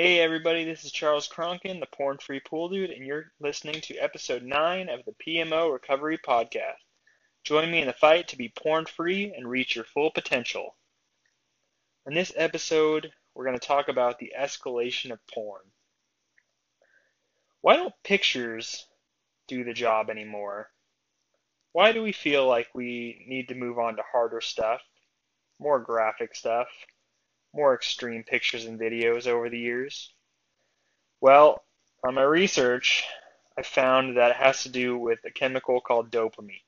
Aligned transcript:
Hey 0.00 0.20
everybody, 0.20 0.62
this 0.62 0.84
is 0.84 0.92
Charles 0.92 1.26
Cronkin, 1.26 1.80
the 1.80 1.86
Porn 1.86 2.18
Free 2.18 2.38
Pool 2.38 2.68
Dude, 2.68 2.90
and 2.90 3.04
you're 3.04 3.32
listening 3.40 3.80
to 3.80 3.96
episode 3.96 4.44
9 4.44 4.88
of 4.88 5.04
the 5.04 5.14
PMO 5.26 5.72
Recovery 5.72 6.16
Podcast. 6.16 6.84
Join 7.42 7.68
me 7.68 7.80
in 7.80 7.88
the 7.88 7.92
fight 7.92 8.28
to 8.28 8.36
be 8.36 8.52
porn 8.56 8.86
free 8.86 9.34
and 9.36 9.50
reach 9.50 9.74
your 9.74 9.84
full 9.84 10.12
potential. 10.12 10.76
In 12.06 12.14
this 12.14 12.32
episode, 12.36 13.10
we're 13.34 13.44
going 13.44 13.58
to 13.58 13.66
talk 13.66 13.88
about 13.88 14.20
the 14.20 14.34
escalation 14.38 15.10
of 15.10 15.18
porn. 15.26 15.62
Why 17.62 17.74
don't 17.74 17.92
pictures 18.04 18.86
do 19.48 19.64
the 19.64 19.74
job 19.74 20.10
anymore? 20.10 20.70
Why 21.72 21.90
do 21.90 22.04
we 22.04 22.12
feel 22.12 22.46
like 22.46 22.68
we 22.72 23.24
need 23.26 23.48
to 23.48 23.56
move 23.56 23.80
on 23.80 23.96
to 23.96 24.02
harder 24.12 24.42
stuff, 24.42 24.80
more 25.58 25.80
graphic 25.80 26.36
stuff? 26.36 26.68
More 27.58 27.74
extreme 27.74 28.22
pictures 28.22 28.66
and 28.66 28.78
videos 28.78 29.26
over 29.26 29.50
the 29.50 29.58
years? 29.58 30.12
Well, 31.20 31.64
on 32.06 32.14
my 32.14 32.22
research, 32.22 33.04
I 33.58 33.62
found 33.62 34.16
that 34.16 34.30
it 34.30 34.36
has 34.36 34.62
to 34.62 34.68
do 34.68 34.96
with 34.96 35.18
a 35.24 35.32
chemical 35.32 35.80
called 35.80 36.12
dopamine. 36.12 36.62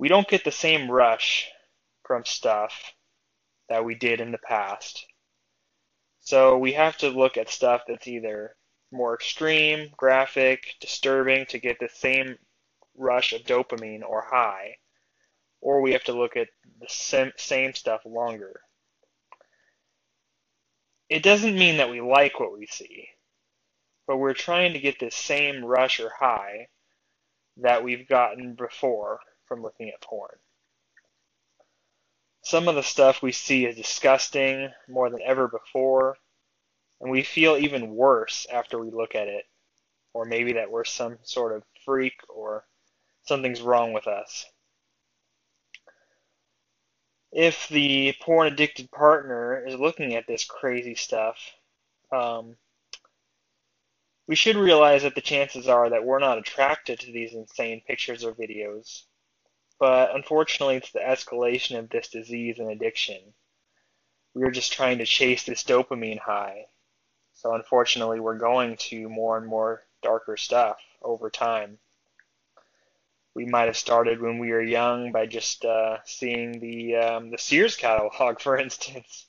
We 0.00 0.08
don't 0.08 0.26
get 0.26 0.42
the 0.42 0.50
same 0.50 0.90
rush 0.90 1.48
from 2.04 2.24
stuff 2.24 2.74
that 3.68 3.84
we 3.84 3.94
did 3.94 4.20
in 4.20 4.32
the 4.32 4.38
past. 4.38 5.06
So 6.18 6.58
we 6.58 6.72
have 6.72 6.96
to 6.96 7.10
look 7.10 7.36
at 7.36 7.48
stuff 7.48 7.82
that's 7.86 8.08
either 8.08 8.56
more 8.90 9.14
extreme, 9.14 9.90
graphic, 9.96 10.74
disturbing 10.80 11.46
to 11.46 11.60
get 11.60 11.78
the 11.78 11.88
same 11.88 12.36
rush 12.96 13.32
of 13.32 13.42
dopamine 13.42 14.02
or 14.02 14.22
high, 14.28 14.78
or 15.60 15.80
we 15.80 15.92
have 15.92 16.04
to 16.04 16.12
look 16.12 16.36
at 16.36 16.48
the 16.80 17.30
same, 17.36 17.74
stuff 17.74 18.00
longer 18.04 18.60
it 21.12 21.22
doesn't 21.22 21.58
mean 21.58 21.76
that 21.76 21.90
we 21.90 22.00
like 22.00 22.40
what 22.40 22.56
we 22.56 22.66
see, 22.66 23.06
but 24.06 24.16
we're 24.16 24.32
trying 24.32 24.72
to 24.72 24.80
get 24.80 24.98
this 24.98 25.14
same 25.14 25.62
rush 25.62 26.00
or 26.00 26.08
high 26.08 26.68
that 27.58 27.84
we've 27.84 28.08
gotten 28.08 28.54
before 28.54 29.20
from 29.44 29.60
looking 29.60 29.90
at 29.90 30.00
porn. 30.00 30.38
Some 32.40 32.66
of 32.66 32.76
the 32.76 32.82
stuff 32.82 33.20
we 33.20 33.32
see 33.32 33.66
is 33.66 33.76
disgusting 33.76 34.70
more 34.88 35.10
than 35.10 35.20
ever 35.20 35.48
before, 35.48 36.16
and 37.02 37.10
we 37.10 37.22
feel 37.22 37.58
even 37.58 37.94
worse 37.94 38.46
after 38.50 38.78
we 38.78 38.90
look 38.90 39.14
at 39.14 39.28
it, 39.28 39.44
or 40.14 40.24
maybe 40.24 40.54
that 40.54 40.70
we're 40.70 40.84
some 40.84 41.18
sort 41.24 41.54
of 41.54 41.62
freak 41.84 42.14
or 42.30 42.64
something's 43.26 43.60
wrong 43.60 43.92
with 43.92 44.06
us 44.06 44.46
if 47.32 47.66
the 47.68 48.14
porn 48.20 48.46
addicted 48.46 48.90
partner 48.90 49.66
is 49.66 49.74
looking 49.74 50.14
at 50.14 50.26
this 50.26 50.44
crazy 50.44 50.94
stuff, 50.94 51.38
um, 52.12 52.56
we 54.28 54.36
should 54.36 54.56
realize 54.56 55.02
that 55.02 55.14
the 55.14 55.22
chances 55.22 55.66
are 55.66 55.90
that 55.90 56.04
we're 56.04 56.18
not 56.18 56.38
attracted 56.38 57.00
to 57.00 57.10
these 57.10 57.34
insane 57.34 57.82
pictures 57.86 58.22
or 58.22 58.32
videos. 58.32 59.02
But 59.80 60.14
unfortunately, 60.14 60.76
it's 60.76 60.92
the 60.92 61.00
escalation 61.00 61.78
of 61.78 61.88
this 61.88 62.08
disease 62.08 62.58
and 62.58 62.70
addiction. 62.70 63.20
We're 64.34 64.52
just 64.52 64.72
trying 64.72 64.98
to 64.98 65.06
chase 65.06 65.44
this 65.44 65.64
dopamine 65.64 66.20
high. 66.20 66.66
So 67.32 67.54
unfortunately, 67.54 68.20
we're 68.20 68.38
going 68.38 68.76
to 68.90 69.08
more 69.08 69.38
and 69.38 69.46
more 69.46 69.82
darker 70.02 70.36
stuff 70.36 70.78
over 71.02 71.30
time 71.30 71.78
we 73.34 73.46
might 73.46 73.66
have 73.66 73.76
started 73.76 74.20
when 74.20 74.38
we 74.38 74.50
were 74.50 74.62
young 74.62 75.12
by 75.12 75.26
just 75.26 75.64
uh, 75.64 75.98
seeing 76.04 76.60
the 76.60 76.96
um, 76.96 77.30
the 77.30 77.38
Sears 77.38 77.76
catalog, 77.76 78.40
for 78.40 78.56
instance. 78.56 79.26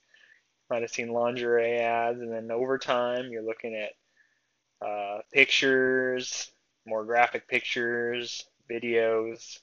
Might 0.69 0.81
have 0.81 0.91
seen 0.91 1.09
lingerie 1.09 1.77
ads, 1.77 2.21
and 2.21 2.31
then 2.31 2.49
over 2.49 2.77
time, 2.77 3.31
you're 3.31 3.43
looking 3.43 3.75
at 3.75 4.87
uh, 4.87 5.19
pictures, 5.31 6.49
more 6.85 7.05
graphic 7.05 7.47
pictures, 7.47 8.45
videos, 8.69 9.59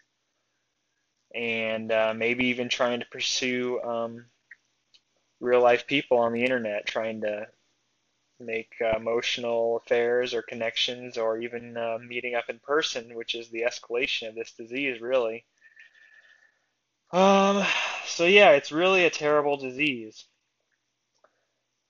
and 1.34 1.90
uh, 1.90 2.12
maybe 2.14 2.46
even 2.46 2.68
trying 2.68 3.00
to 3.00 3.06
pursue 3.06 3.80
um, 3.82 4.26
real 5.40 5.62
life 5.62 5.86
people 5.86 6.18
on 6.18 6.32
the 6.32 6.44
internet, 6.44 6.86
trying 6.86 7.22
to 7.22 7.46
make 8.40 8.72
uh, 8.80 8.96
emotional 8.96 9.76
affairs 9.76 10.34
or 10.34 10.42
connections 10.42 11.18
or 11.18 11.38
even 11.38 11.76
uh, 11.76 11.98
meeting 12.06 12.34
up 12.34 12.48
in 12.48 12.58
person, 12.58 13.14
which 13.14 13.34
is 13.34 13.48
the 13.48 13.62
escalation 13.62 14.28
of 14.28 14.34
this 14.34 14.52
disease, 14.52 15.00
really. 15.00 15.44
Um, 17.12 17.64
so 18.06 18.24
yeah, 18.24 18.50
it's 18.50 18.72
really 18.72 19.04
a 19.04 19.10
terrible 19.10 19.56
disease. 19.56 20.24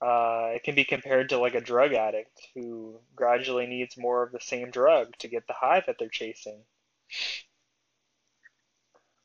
Uh, 0.01 0.53
it 0.55 0.63
can 0.63 0.75
be 0.75 0.85
compared 0.85 1.29
to 1.29 1.39
like 1.39 1.55
a 1.55 1.61
drug 1.61 1.93
addict 1.93 2.49
who 2.55 2.99
gradually 3.15 3.67
needs 3.67 3.99
more 3.99 4.23
of 4.23 4.33
the 4.33 4.41
same 4.41 4.71
drug 4.71 5.15
to 5.19 5.29
get 5.29 5.47
the 5.47 5.53
high 5.53 5.83
that 5.87 5.97
they're 5.99 6.09
chasing. 6.09 6.59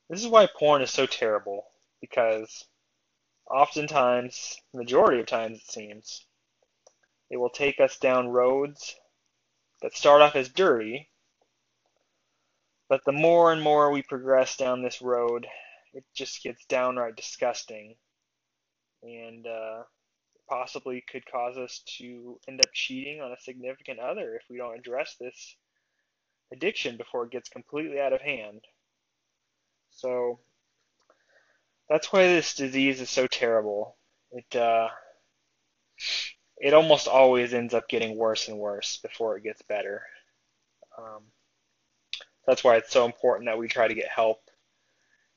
This 0.09 0.21
is 0.21 0.27
why 0.27 0.47
porn 0.47 0.81
is 0.81 0.91
so 0.91 1.05
terrible, 1.05 1.65
because 2.01 2.65
oftentimes, 3.49 4.57
majority 4.73 5.21
of 5.21 5.27
times 5.27 5.59
it 5.59 5.71
seems, 5.71 6.25
it 7.29 7.37
will 7.37 7.49
take 7.49 7.79
us 7.79 7.97
down 7.97 8.27
roads 8.27 8.95
that 9.81 9.95
start 9.95 10.21
off 10.21 10.35
as 10.35 10.49
dirty, 10.49 11.09
but 12.89 13.01
the 13.05 13.11
more 13.11 13.51
and 13.51 13.61
more 13.61 13.91
we 13.91 14.01
progress 14.03 14.57
down 14.57 14.81
this 14.81 15.01
road, 15.01 15.47
it 15.93 16.03
just 16.15 16.43
gets 16.43 16.65
downright 16.65 17.15
disgusting 17.15 17.95
and 19.03 19.45
uh, 19.47 19.83
possibly 20.49 21.03
could 21.09 21.25
cause 21.25 21.57
us 21.57 21.81
to 21.97 22.39
end 22.47 22.59
up 22.59 22.71
cheating 22.73 23.21
on 23.21 23.31
a 23.31 23.39
significant 23.39 23.99
other 23.99 24.35
if 24.35 24.43
we 24.49 24.57
don't 24.57 24.77
address 24.77 25.15
this 25.19 25.55
addiction 26.53 26.97
before 26.97 27.25
it 27.25 27.31
gets 27.31 27.49
completely 27.49 27.99
out 27.99 28.13
of 28.13 28.21
hand. 28.21 28.61
So 29.91 30.39
that's 31.89 32.11
why 32.11 32.27
this 32.27 32.55
disease 32.55 33.01
is 33.01 33.09
so 33.09 33.27
terrible. 33.27 33.95
It 34.31 34.55
uh, 34.55 34.89
it 36.57 36.73
almost 36.73 37.07
always 37.07 37.53
ends 37.53 37.73
up 37.73 37.89
getting 37.89 38.17
worse 38.17 38.47
and 38.47 38.57
worse 38.57 38.97
before 38.97 39.37
it 39.37 39.43
gets 39.43 39.61
better. 39.61 40.03
Um, 40.97 41.23
that's 42.47 42.63
why 42.63 42.77
it's 42.77 42.91
so 42.91 43.05
important 43.05 43.47
that 43.47 43.57
we 43.57 43.67
try 43.67 43.87
to 43.87 43.93
get 43.93 44.07
help 44.07 44.39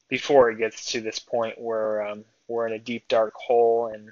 before 0.09 0.51
it 0.51 0.59
gets 0.59 0.93
to 0.93 1.01
this 1.01 1.19
point 1.19 1.61
where 1.61 2.07
um, 2.07 2.25
we're 2.47 2.67
in 2.67 2.73
a 2.73 2.78
deep 2.78 3.09
dark 3.09 3.34
hole 3.34 3.91
and 3.93 4.11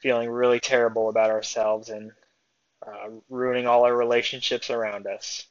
feeling 0.00 0.28
really 0.30 0.60
terrible 0.60 1.08
about 1.08 1.30
ourselves 1.30 1.88
and 1.88 2.12
uh, 2.86 3.08
ruining 3.28 3.66
all 3.66 3.84
our 3.84 3.96
relationships 3.96 4.70
around 4.70 5.06
us. 5.06 5.46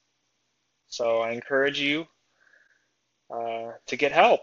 So 0.88 1.22
I 1.22 1.32
encourage 1.32 1.80
you 1.80 2.08
uh, 3.34 3.72
to 3.88 3.96
get 3.96 4.12
help 4.12 4.42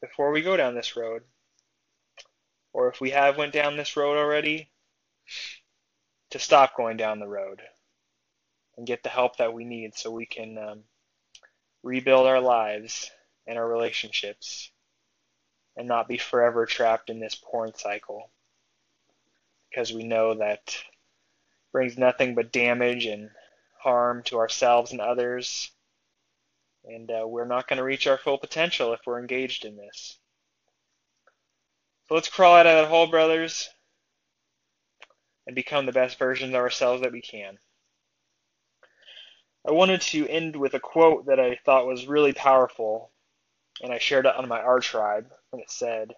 before 0.00 0.32
we 0.32 0.42
go 0.42 0.56
down 0.56 0.74
this 0.74 0.96
road 0.96 1.22
or 2.72 2.88
if 2.88 3.00
we 3.00 3.10
have 3.10 3.36
went 3.36 3.52
down 3.52 3.76
this 3.76 3.96
road 3.96 4.16
already, 4.16 4.70
to 6.30 6.38
stop 6.38 6.76
going 6.76 6.96
down 6.96 7.20
the 7.20 7.28
road 7.28 7.60
and 8.76 8.86
get 8.86 9.02
the 9.02 9.08
help 9.08 9.36
that 9.36 9.52
we 9.52 9.64
need 9.64 9.94
so 9.94 10.10
we 10.10 10.26
can 10.26 10.56
um, 10.56 10.84
rebuild 11.82 12.26
our 12.26 12.40
lives 12.40 13.10
and 13.46 13.58
our 13.58 13.68
relationships 13.68 14.70
and 15.76 15.86
not 15.86 16.08
be 16.08 16.16
forever 16.16 16.64
trapped 16.64 17.10
in 17.10 17.20
this 17.20 17.34
porn 17.34 17.74
cycle. 17.74 18.30
Because 19.70 19.92
we 19.92 20.04
know 20.04 20.34
that 20.34 20.76
brings 21.70 21.96
nothing 21.96 22.34
but 22.34 22.52
damage 22.52 23.06
and 23.06 23.30
harm 23.78 24.22
to 24.24 24.38
ourselves 24.38 24.92
and 24.92 25.00
others. 25.00 25.70
And 26.84 27.10
uh, 27.10 27.26
we're 27.26 27.46
not 27.46 27.68
going 27.68 27.78
to 27.78 27.84
reach 27.84 28.06
our 28.06 28.18
full 28.18 28.38
potential 28.38 28.92
if 28.92 29.00
we're 29.06 29.20
engaged 29.20 29.64
in 29.64 29.76
this 29.76 30.18
so 32.08 32.14
let's 32.14 32.28
crawl 32.28 32.56
out 32.56 32.66
of 32.66 32.72
that 32.76 32.88
hole, 32.88 33.06
brothers, 33.06 33.68
and 35.46 35.56
become 35.56 35.86
the 35.86 35.92
best 35.92 36.18
versions 36.18 36.54
of 36.54 36.60
ourselves 36.60 37.02
that 37.02 37.12
we 37.12 37.22
can. 37.22 37.58
I 39.66 39.72
wanted 39.72 40.00
to 40.02 40.28
end 40.28 40.56
with 40.56 40.74
a 40.74 40.80
quote 40.80 41.26
that 41.26 41.38
I 41.38 41.58
thought 41.64 41.86
was 41.86 42.06
really 42.06 42.32
powerful, 42.32 43.12
and 43.80 43.92
I 43.92 43.98
shared 43.98 44.26
it 44.26 44.34
on 44.34 44.48
my 44.48 44.60
rTribe, 44.60 45.26
and 45.52 45.62
it 45.62 45.70
said, 45.70 46.14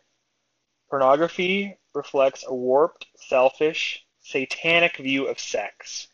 Pornography 0.89 1.79
reflects 1.95 2.45
a 2.47 2.55
warped, 2.55 3.07
selfish, 3.17 4.05
satanic 4.21 4.97
view 4.97 5.27
of 5.27 5.39
sex. 5.39 6.09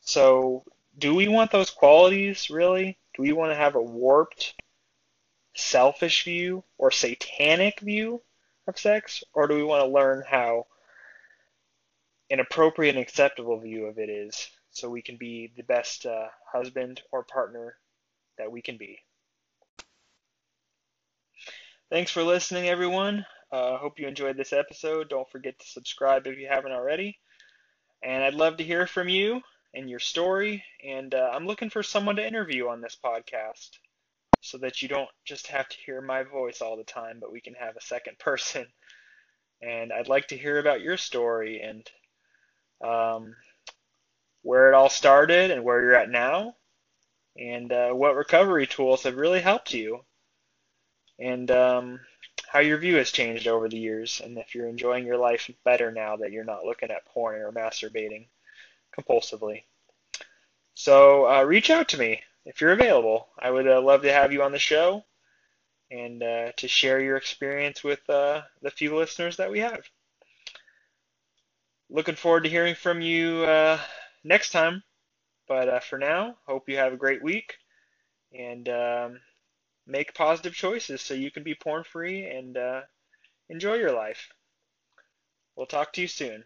So, 0.00 0.64
do 0.98 1.14
we 1.14 1.28
want 1.28 1.50
those 1.50 1.70
qualities, 1.70 2.50
really? 2.50 2.98
Do 3.16 3.22
we 3.22 3.32
want 3.32 3.52
to 3.52 3.56
have 3.56 3.74
a 3.74 3.82
warped, 3.82 4.54
selfish 5.56 6.24
view 6.24 6.64
or 6.76 6.90
satanic 6.90 7.80
view 7.80 8.22
of 8.66 8.78
sex, 8.78 9.22
or 9.32 9.46
do 9.46 9.54
we 9.54 9.62
want 9.62 9.82
to 9.82 9.92
learn 9.92 10.22
how 10.28 10.66
an 12.30 12.40
appropriate 12.40 12.96
and 12.96 13.02
acceptable 13.02 13.58
view 13.58 13.86
of 13.86 13.98
it 13.98 14.08
is 14.08 14.48
so 14.70 14.88
we 14.88 15.02
can 15.02 15.16
be 15.16 15.52
the 15.56 15.62
best 15.62 16.06
uh, 16.06 16.26
husband 16.50 17.02
or 17.12 17.22
partner 17.22 17.76
that 18.38 18.50
we 18.50 18.62
can 18.62 18.76
be? 18.76 18.98
Thanks 21.90 22.10
for 22.10 22.22
listening, 22.22 22.68
everyone. 22.68 23.26
Uh, 23.52 23.76
hope 23.76 24.00
you 24.00 24.08
enjoyed 24.08 24.36
this 24.36 24.52
episode. 24.52 25.08
Don't 25.08 25.30
forget 25.30 25.58
to 25.58 25.66
subscribe 25.66 26.26
if 26.26 26.38
you 26.38 26.48
haven't 26.48 26.72
already. 26.72 27.18
And 28.02 28.24
I'd 28.24 28.34
love 28.34 28.56
to 28.56 28.64
hear 28.64 28.86
from 28.86 29.08
you 29.08 29.42
and 29.74 29.88
your 29.88 30.00
story. 30.00 30.64
And 30.84 31.14
uh, 31.14 31.30
I'm 31.32 31.46
looking 31.46 31.70
for 31.70 31.82
someone 31.82 32.16
to 32.16 32.26
interview 32.26 32.68
on 32.68 32.80
this 32.80 32.96
podcast 33.02 33.70
so 34.44 34.58
that 34.58 34.82
you 34.82 34.88
don't 34.88 35.08
just 35.24 35.46
have 35.46 35.66
to 35.66 35.76
hear 35.86 36.02
my 36.02 36.22
voice 36.22 36.60
all 36.60 36.76
the 36.76 36.84
time, 36.84 37.16
but 37.18 37.32
we 37.32 37.40
can 37.40 37.54
have 37.54 37.76
a 37.76 37.80
second 37.80 38.18
person. 38.18 38.66
And 39.62 39.90
I'd 39.90 40.08
like 40.08 40.28
to 40.28 40.36
hear 40.36 40.58
about 40.58 40.82
your 40.82 40.98
story 40.98 41.62
and 41.62 41.90
um, 42.86 43.34
where 44.42 44.68
it 44.68 44.74
all 44.74 44.90
started 44.90 45.50
and 45.50 45.64
where 45.64 45.80
you're 45.80 45.94
at 45.94 46.10
now, 46.10 46.56
and 47.38 47.72
uh, 47.72 47.90
what 47.92 48.16
recovery 48.16 48.66
tools 48.66 49.04
have 49.04 49.16
really 49.16 49.40
helped 49.40 49.72
you, 49.72 50.04
and 51.18 51.50
um, 51.50 52.00
how 52.46 52.58
your 52.58 52.76
view 52.76 52.96
has 52.96 53.10
changed 53.10 53.48
over 53.48 53.70
the 53.70 53.78
years, 53.78 54.20
and 54.22 54.36
if 54.36 54.54
you're 54.54 54.68
enjoying 54.68 55.06
your 55.06 55.16
life 55.16 55.50
better 55.64 55.90
now 55.90 56.16
that 56.16 56.32
you're 56.32 56.44
not 56.44 56.66
looking 56.66 56.90
at 56.90 57.06
porn 57.06 57.40
or 57.40 57.50
masturbating 57.50 58.26
compulsively. 58.94 59.62
So 60.74 61.26
uh, 61.26 61.44
reach 61.44 61.70
out 61.70 61.88
to 61.90 61.98
me 61.98 62.20
if 62.44 62.60
you're 62.60 62.72
available. 62.72 63.28
I 63.38 63.50
would 63.50 63.68
uh, 63.68 63.80
love 63.80 64.02
to 64.02 64.12
have 64.12 64.32
you 64.32 64.42
on 64.42 64.52
the 64.52 64.58
show 64.58 65.04
and 65.90 66.22
uh, 66.22 66.52
to 66.56 66.68
share 66.68 67.00
your 67.00 67.16
experience 67.16 67.84
with 67.84 68.08
uh, 68.08 68.42
the 68.62 68.70
few 68.70 68.96
listeners 68.96 69.36
that 69.36 69.50
we 69.50 69.60
have. 69.60 69.84
Looking 71.90 72.16
forward 72.16 72.44
to 72.44 72.50
hearing 72.50 72.74
from 72.74 73.00
you 73.00 73.44
uh, 73.44 73.78
next 74.24 74.50
time. 74.50 74.82
But 75.46 75.68
uh, 75.68 75.80
for 75.80 75.98
now, 75.98 76.38
hope 76.46 76.68
you 76.68 76.76
have 76.78 76.92
a 76.92 76.98
great 76.98 77.22
week 77.22 77.58
and 78.32 78.68
um, 78.68 79.20
make 79.86 80.14
positive 80.14 80.54
choices 80.54 81.02
so 81.02 81.14
you 81.14 81.30
can 81.30 81.42
be 81.42 81.54
porn 81.54 81.84
free 81.84 82.24
and 82.24 82.56
uh, 82.56 82.80
enjoy 83.50 83.74
your 83.74 83.92
life. 83.92 84.28
We'll 85.54 85.66
talk 85.66 85.92
to 85.92 86.00
you 86.00 86.08
soon. 86.08 86.44